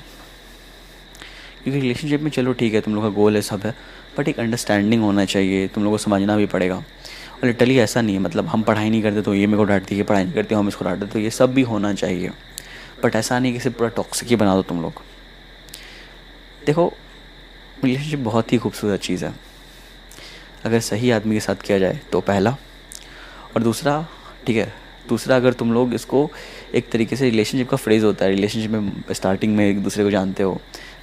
क्योंकि 1.65 1.81
रिलेशनशिप 1.81 2.21
में 2.21 2.31
चलो 2.31 2.53
ठीक 2.53 2.75
है, 2.75 2.81
तुम 2.81 2.95
लोग 2.95 3.05
का 3.05 3.09
गोल 3.11 3.37
है 3.37 3.43
सब 3.43 3.67
है 3.67 3.75
बट 4.19 4.29
एक 4.29 4.39
अंडरस्टैंडिंग 4.41 5.03
होना 5.03 5.25
चाहिए, 5.25 5.67
तुम 5.69 5.85
लोग 5.85 5.93
को 5.93 5.99
समझना 5.99 6.37
भी 6.37 6.47
पड़ेगा। 6.47 6.77
और 6.77 7.47
लिटरली 7.47 7.79
ऐसा 7.79 8.01
नहीं 8.01 8.17
है 8.17 8.23
मतलब 8.23 8.47
हम 8.47 8.63
पढ़ाई 8.63 8.91
नहीं 8.91 9.03
करते 9.03 9.23
तो 9.23 9.35
ये 9.35 9.47
मेरे 9.47 9.57
को 9.57 9.65
डांटती 9.65 9.97
है 9.97 10.03
पढ़ाई 10.03 10.25
नहीं 10.25 10.35
करते, 10.35 10.55
हम 10.55 10.69
इसको 10.69 10.85
डांटते 10.85 11.07
तो 11.07 11.19
ये 11.19 11.31
सब 11.31 11.55
भी 11.55 11.63
होना 11.63 11.93
चाहिए। 11.95 12.31
बट 13.05 13.15
ऐसा 13.17 13.39
नहीं 13.39 13.53
कि 13.53 13.61
सिर्फ़ 13.61 13.77
पूरा 13.79 13.91
टॉक्सिक 13.91 14.29
ही 14.29 14.37
बना 14.37 14.55
दो 14.55 14.63
तुम 14.63 14.83
लोग। 14.83 15.03
देखो 16.67 16.93
रिलेशनशिप 17.85 18.19
बहुत 18.21 18.53
ही 18.53 18.59
खूबसूरत 18.59 19.01
चीज़ 19.01 19.25
है। 19.25 19.35
अगर 20.65 20.81
सही 20.81 21.11
आदमी 21.11 21.35
के 21.35 21.41
साथ 21.41 21.63
किया 21.65 21.79
जाए 21.79 22.01
तो 22.13 22.21
पहला। 22.21 22.57
और 23.57 23.63
दूसरा, 23.63 24.07
ठीक 24.47 24.57
है, 24.57 24.73
दूसरा 25.09 25.37
अगर 25.37 25.53
तुम 25.53 25.73
लोग 25.73 25.95
इसको 25.95 26.29
एक 26.75 26.91
तरीके 26.91 27.17
से 27.17 27.31
रिलेशनशिप 27.31 27.69
का 27.71 27.77
फ्रेज़ 27.77 28.05
होता 28.05 28.25
है 28.25 28.31
रिलेशनशिप 28.31 28.71
में 28.71 28.93
स्टार्टिंग 29.13 29.57
में 29.57 29.69
एक 29.69 29.83
दूसरे 29.83 30.05
को 30.05 30.11
जानते 30.11 30.43
हो 30.43 30.61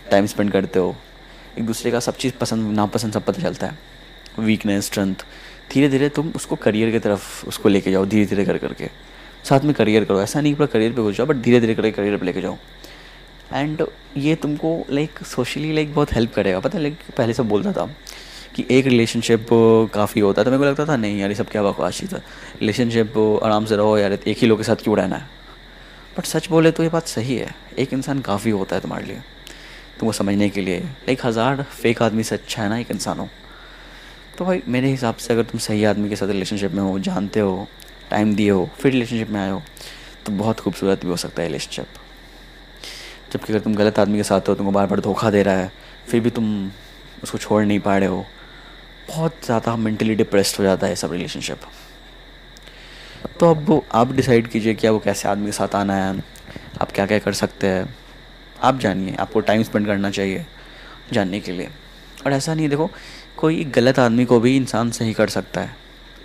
टाइम 0.09 0.25
स्पेंड 0.25 0.51
करते 0.51 0.79
हो, 0.79 0.95
एक 1.59 1.65
दूसरे 1.65 1.91
का 1.91 1.99
सब 1.99 2.17
चीज़ 2.17 2.33
पसंद, 2.33 2.75
नापसंद 2.75 3.13
सब 3.13 3.25
पता 3.25 3.41
चलता 3.41 3.67
है। 3.67 3.77
वीकनेस 4.39 4.85
स्ट्रेंथ 4.85 5.25
धीरे 5.73 5.89
धीरे 5.89 6.09
तुम 6.09 6.31
उसको 6.35 6.55
करियर 6.55 6.91
की 6.91 6.99
तरफ़ 6.99 7.45
उसको 7.47 7.69
लेके 7.69 7.91
जाओ 7.91 8.05
धीरे 8.05 8.25
धीरे 8.25 8.45
कर 8.45 8.57
करके। 8.57 8.89
साथ 9.43 9.59
में 9.59 9.73
करियर 9.73 10.05
करो, 10.05 10.21
ऐसा 10.21 10.41
नहीं 10.41 10.53
पूरा 10.55 10.67
करियर 10.67 10.91
पे 10.91 11.01
घुस 11.01 11.15
जाओ 11.15 11.25
बट 11.25 11.35
धीरे 11.37 11.59
धीरे 11.61 11.75
करके 11.75 11.91
करियर 11.91 12.17
पे 12.17 12.25
लेके 12.25 12.41
जाओ। 12.41 12.57
एंड 13.53 13.85
ये 14.17 14.35
तुमको 14.35 14.85
लाइक 14.89 15.19
सोशली 15.25 15.73
लाइक 15.73 15.93
बहुत 15.95 16.13
हेल्प 16.13 16.33
करेगा। 16.33 16.59
पता 16.59 16.77
है 16.77 16.83
लाइक 16.83 16.97
पहले 17.17 17.33
सब 17.33 17.47
बोलता 17.49 17.71
था 17.71 17.85
कि 18.55 18.65
एक 18.71 18.87
रिलेशनशिप 18.87 19.47
काफ़ी 19.93 20.21
होता 20.21 20.41
है 20.41 20.45
तो 20.45 20.51
मेरे 20.51 20.59
को 20.59 20.65
लगता 20.65 20.85
था, 20.85 20.97
नहीं 20.97 21.19
यार, 21.19 21.29
ये 21.29 21.35
सब 21.35 21.49
क्या 21.49 21.63
बकवास 21.63 21.99
चीज़ 21.99 22.15
है। 22.15 22.21
रिलेशनशिप 22.61 23.17
आराम 23.43 23.65
से 23.65 23.75
रहो 23.75 23.97
यार, 23.97 24.13
एक 24.13 24.37
ही 24.37 24.47
लोग 24.47 24.57
के 24.57 24.63
साथ 24.63 24.83
क्यों 24.83 24.97
रहना 24.97 25.15
है? 25.15 25.29
बट 26.17 26.25
सच 26.25 26.49
बोले 26.49 26.71
तो 26.71 26.83
ये 26.83 26.89
बात 26.89 27.07
सही 27.07 27.35
है। 27.35 27.55
एक 27.79 27.93
इंसान 27.93 28.21
काफ़ी 28.21 28.51
होता 28.51 28.75
है 28.75 28.81
तुम्हारे 28.81 29.05
लिए। 29.05 29.21
तुमको 29.99 30.13
समझने 30.13 30.49
के 30.49 30.61
लिए। 30.61 30.83
एक 31.09 31.25
हज़ार 31.25 31.63
फेक 31.63 32.01
आदमी 32.01 32.23
से 32.23 32.35
अच्छा 32.35 32.61
है 32.63 32.69
ना 32.69 32.77
एक 32.77 32.91
इंसान। 32.91 33.19
हो 33.19 33.27
तो 34.37 34.45
भाई, 34.45 34.61
मेरे 34.67 34.89
हिसाब 34.89 35.15
से 35.15 35.33
अगर 35.33 35.43
तुम 35.43 35.59
सही 35.59 35.83
आदमी 35.85 36.09
के 36.09 36.15
साथ 36.15 36.27
रिलेशनशिप 36.27 36.71
में 36.71 36.81
हो, 36.81 36.97
जानते 36.99 37.39
हो 37.39 37.67
टाइम 38.09 38.35
दिए 38.35 38.49
हो, 38.49 38.69
फिर 38.79 38.91
रिलेशनशिप 38.91 39.29
में 39.29 39.39
आए 39.41 39.49
हो 39.49 39.61
तो 40.25 40.31
बहुत 40.33 40.59
खूबसूरत 40.59 41.05
भी 41.05 41.11
हो 41.11 41.17
सकता 41.17 41.41
है 41.41 41.47
रिलेशनशिप 41.47 41.85
जबकि 43.33 43.53
अगर 43.53 43.63
तुम 43.63 43.75
गलत 43.75 43.99
आदमी 43.99 44.17
के 44.17 44.23
साथ 44.23 44.49
हो, 44.49 44.55
तुमको 44.55 44.71
बार 44.71 44.87
बार 44.87 44.99
धोखा 45.01 45.31
दे 45.31 45.43
रहा 45.43 45.55
है, 45.55 45.71
फिर 46.07 46.21
भी 46.21 46.29
तुम 46.31 46.71
उसको 47.23 47.37
छोड़ 47.37 47.63
नहीं 47.65 47.79
पा 47.79 47.97
रहे 47.97 48.09
हो, 48.09 48.25
बहुत 49.07 49.45
ज़्यादा 49.45 49.75
मेंटली 49.77 50.15
डिप्रेस्ड 50.15 50.57
हो 50.57 50.63
जाता 50.63 50.87
है 50.87 50.95
सब 50.95 51.11
रिलेशनशिप 51.11 51.59
तो 53.39 53.49
अब 53.51 53.81
आप 53.95 54.11
डिसाइड 54.13 54.47
कीजिए 54.47 54.73
कि 54.75 54.87
वो 54.87 54.99
कैसे 54.99 55.27
आदमी 55.29 55.45
के 55.45 55.51
साथ 55.51 55.75
आना 55.75 55.95
है, 55.95 56.23
आप 56.81 56.91
क्या 56.91 57.05
क्या 57.05 57.19
कर 57.19 57.33
सकते 57.35 57.67
हैं। 57.67 57.95
आप 58.61 58.79
जानिए, 58.79 59.15
आपको 59.15 59.39
टाइम 59.39 59.63
स्पेंड 59.63 59.85
करना 59.87 60.11
चाहिए 60.11 60.45
जानने 61.13 61.39
के 61.39 61.51
लिए। 61.51 61.69
और 62.25 62.33
ऐसा 62.33 62.53
नहीं, 62.53 62.69
देखो, 62.69 62.89
कोई 63.37 63.63
गलत 63.65 63.99
आदमी 63.99 64.25
को 64.25 64.39
भी 64.39 64.55
इंसान 64.55 64.91
सही 64.91 65.13
कर 65.13 65.29
सकता 65.29 65.61
है, 65.61 65.75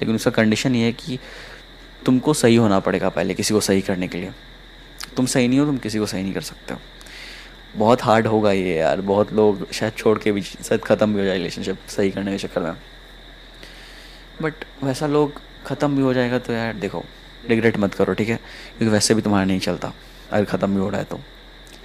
लेकिन 0.01 0.15
उसका 0.15 0.31
कंडीशन 0.31 0.75
ये 0.75 0.85
है 0.85 0.93
कि 0.93 1.19
तुमको 2.07 2.35
सही 2.35 2.57
होना 2.57 2.79
पड़ेगा 2.81 3.09
पहले 3.09 3.35
किसी 3.35 3.55
को 3.55 3.61
सही 3.61 3.81
करने 3.81 4.09
के 4.09 4.19
लिए। 4.19 4.33
तुम 5.17 5.27
सही 5.27 5.49
नहीं 5.49 5.59
हो, 5.59 5.67
तुम 5.67 5.79
किसी 5.79 5.99
को 5.99 6.07
सही 6.07 6.23
नहीं 6.23 6.33
कर 6.35 6.41
सकते 6.41 6.75
हो। 6.75 6.81
बहुत 7.77 8.03
हार्ड 8.03 8.27
होगा 8.27 8.53
ये 8.53 8.77
यार, 8.77 9.01
बहुत 9.01 9.33
लोग 9.33 9.71
शायद 9.73 9.93
छोड़ 9.93 10.19
के 10.19 10.33
भी, 10.33 10.43
शायद 10.43 10.81
ख़त्म 10.81 11.15
भी 11.15 11.21
हो 11.21 11.25
जाए 11.25 11.37
रिलेशनशिप 11.37 11.79
सही 11.89 12.11
करने 12.11 12.33
के 12.33 12.39
चक्कर 12.39 12.61
में। 12.61 12.77
बट 14.43 14.65
वैसा 14.83 15.07
लोग 15.07 15.41
ख़त्म 15.67 15.97
भी 15.97 16.03
हो 16.03 16.13
जाएगा 16.15 16.39
तो 16.39 16.53
यार 16.53 16.75
देखो 16.75 17.05
रिग्रेट 17.49 17.77
मत 17.79 17.95
करो, 17.95 18.15
ठीक 18.15 18.29
है? 18.29 18.37
क्योंकि 18.79 18.93
वैसे 18.93 19.15
भी 19.15 19.23
तुम्हारा 19.23 19.45
नहीं 19.45 19.61
चलता, 19.61 19.93
अगर 20.31 20.45
ख़त्म 20.45 20.75
भी 20.75 20.81
हो 20.81 20.89
रहा 20.89 20.99
है 20.99 21.05
तो। 21.05 21.21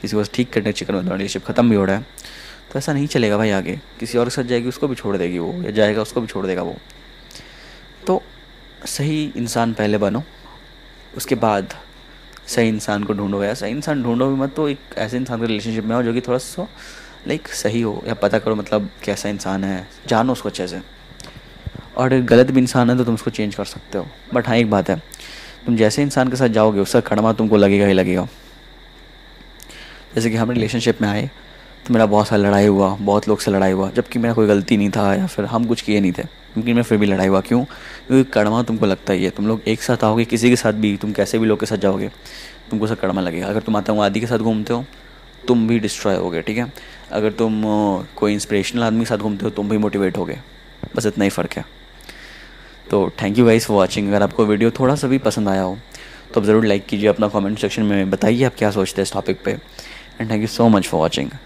किसी 0.01 0.15
को 0.15 0.23
ठीक 0.33 0.51
करने 0.53 0.65
के 0.65 0.71
चक्कर 0.71 0.93
में 0.93 1.01
तुम्हारा 1.01 1.17
रिलेशनशिप 1.17 1.45
ख़त्म 1.45 1.69
भी 1.69 1.75
हो 1.75 1.85
रहा 1.85 1.95
है। 1.95 2.05
तो 2.71 2.79
ऐसा 2.79 2.93
नहीं 2.93 3.07
चलेगा 3.07 3.37
भाई 3.37 3.49
आगे। 3.51 3.79
किसी 3.99 4.17
और 4.17 4.25
के 4.25 4.31
साथ 4.31 4.43
जाएगी, 4.43 4.67
उसको 4.67 4.87
भी 4.87 4.95
छोड़ 4.95 5.15
देगी 5.17 5.39
वो, 5.39 5.53
या 5.63 5.71
जाएगा, 5.71 6.01
उसको 6.01 6.21
भी 6.21 6.27
छोड़ 6.27 6.45
देगा 6.45 6.61
वो। 6.61 6.75
तो 8.07 8.21
सही 8.85 9.33
इंसान 9.37 9.73
पहले 9.73 9.97
बनो, 9.97 10.23
उसके 11.17 11.35
बाद 11.35 11.73
सही 12.47 12.67
इंसान 12.67 13.03
को 13.03 13.13
ढूंढो 13.13 13.43
या 13.43 13.53
सही 13.53 13.71
इंसान 13.71 14.03
ढूंढो 14.03 14.27
भी 14.27 14.35
मत 14.35 14.53
तो 14.55 14.67
एक 14.69 14.79
ऐसे 14.97 15.17
इंसान 15.17 15.39
के 15.39 15.47
रिलेशनशिप 15.47 15.83
में 15.83 15.95
हो 15.95 16.03
जो 16.03 16.13
कि 16.13 16.21
थोड़ा 16.21 16.37
सा 16.37 16.67
लाइक 17.27 17.47
सही 17.47 17.81
हो, 17.81 18.03
या 18.07 18.13
पता 18.13 18.39
करो 18.39 18.55
मतलब 18.55 18.89
कैसा 19.03 19.29
इंसान 19.29 19.63
है। 19.63 19.87
जानो 20.07 20.33
उसको 20.33 20.49
अच्छे 20.49 20.67
से। 20.67 20.81
और 21.97 22.13
गलत 22.21 22.51
भी 22.51 22.59
इंसान 22.59 22.89
है 22.89 22.97
तो 22.97 23.03
तुम 23.05 23.13
उसको 23.13 23.31
चेंज 23.31 23.55
कर 23.55 23.65
सकते 23.65 23.97
हो। 23.97 24.07
बट 24.33 24.47
हाँ 24.47 24.55
एक 24.55 24.69
बात 24.69 24.89
है, 24.89 25.01
तुम 25.65 25.75
जैसे 25.75 26.01
इंसान 26.01 26.29
के 26.29 26.35
साथ 26.35 26.47
जाओगे, 26.49 26.79
उसका 26.79 26.99
कड़मा 26.99 27.33
तुमको 27.33 27.57
लगेगा 27.57 27.85
ही 27.85 27.93
लगेगा। 27.93 28.27
जैसे 30.17 30.29
कि 30.29 30.35
हम 30.35 30.51
रिलेशनशिप 30.51 31.01
में 31.01 31.07
आए 31.09 31.29
तो 31.85 31.93
मेरा 31.93 32.05
बहुत 32.05 32.27
सारा 32.27 32.41
लड़ाई 32.41 32.65
हुआ, 32.65 32.89
बहुत 32.97 33.27
लोग 33.27 33.39
से 33.39 33.51
लड़ाई 33.51 33.71
हुआ, 33.71 33.89
जबकि 33.91 34.19
मेरा 34.19 34.33
कोई 34.33 34.47
गलती 34.47 34.77
नहीं 34.77 34.89
था 34.89 35.13
या 35.13 35.25
फिर 35.27 35.45
हम 35.45 35.65
कुछ 35.65 35.81
किए 35.81 35.99
नहीं 35.99 36.11
थे, 36.11 36.23
लेकिन 36.57 36.75
मैं 36.75 36.83
फिर 36.83 36.97
भी 36.97 37.05
लड़ाई 37.05 37.27
हुआ। 37.27 37.41
क्यों? 37.41 37.63
क्योंकि 38.07 38.31
कड़वा 38.31 38.61
तुमको 38.63 38.85
लगता 38.85 39.13
ही 39.13 39.23
है, 39.23 39.29
तुम 39.29 39.47
लोग 39.47 39.67
एक 39.67 39.81
साथ 39.81 40.03
आओगे, 40.03 40.25
किसी 40.25 40.49
के 40.49 40.55
साथ 40.55 40.73
भी, 40.75 40.95
तुम 40.97 41.11
कैसे 41.13 41.39
भी 41.39 41.47
लोग 41.47 41.59
के 41.59 41.65
साथ 41.65 41.77
जाओगे, 41.77 42.09
तुमको 42.69 42.87
सब 42.87 42.99
कड़वा 42.99 43.21
लगेगा। 43.21 43.47
अगर 43.47 43.61
तुम 43.61 43.75
आतंकवादी 43.75 44.19
के 44.19 44.27
साथ 44.27 44.37
घूमते 44.39 44.73
हो, 44.73 44.85
तुम 45.47 45.67
भी 45.67 45.79
डिस्ट्रॉय 45.79 46.15
होगे, 46.15 46.41
ठीक 46.41 46.57
है? 46.57 46.71
अगर 47.11 47.31
तुम 47.33 47.61
कोई 48.15 48.33
इंस्पिरेशनल 48.33 48.83
आदमी 48.83 48.99
के 48.99 49.05
साथ 49.05 49.17
घूमते 49.17 49.45
हो, 49.45 49.51
तुम 49.51 49.69
भी 49.69 49.77
मोटिवेट 49.77 50.17
होगे। 50.17 50.39
बस 50.95 51.05
इतना 51.05 51.23
ही 51.23 51.29
फ़र्क 51.29 51.53
है। 51.53 51.65
तो 52.89 53.09
thank 53.21 53.37
you 53.37 53.45
guys 53.45 53.65
for 53.65 53.77
watching 53.77 54.07
अगर 54.09 54.23
आपको 54.23 54.45
वीडियो 54.45 54.71
थोड़ा 54.71 54.95
सा 54.95 55.07
भी 55.07 55.17
पसंद 55.19 55.49
आया 55.49 55.61
हो 55.61 55.77
तो 56.27 56.39
आप 56.41 56.45
ज़रूर 56.45 56.65
लाइक 56.65 56.85
कीजिए, 56.85 57.07
अपना 57.09 57.27
कमेंट 57.29 57.59
सेक्शन 57.59 57.83
में 57.83 58.09
बताइए 58.09 58.43
आप 58.43 58.55
क्या 58.57 58.71
सोचते 58.71 59.01
हैं 59.01 59.03
इस 59.03 59.13
टॉपिक 59.13 59.43
पे। 59.45 59.57
And 60.21 60.29
thank 60.29 60.41
you 60.41 60.47
so 60.47 60.67
much 60.69 60.87
for 60.87 60.99
watching 60.99 61.29